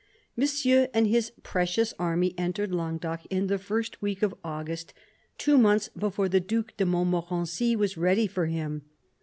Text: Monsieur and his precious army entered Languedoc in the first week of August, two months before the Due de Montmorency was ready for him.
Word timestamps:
Monsieur 0.35 0.89
and 0.95 1.05
his 1.05 1.31
precious 1.43 1.93
army 1.99 2.33
entered 2.35 2.73
Languedoc 2.73 3.19
in 3.29 3.45
the 3.45 3.59
first 3.59 4.01
week 4.01 4.23
of 4.23 4.33
August, 4.43 4.95
two 5.37 5.59
months 5.59 5.89
before 5.89 6.27
the 6.27 6.39
Due 6.39 6.65
de 6.75 6.87
Montmorency 6.87 7.75
was 7.75 7.97
ready 7.97 8.25
for 8.25 8.47
him. 8.47 8.81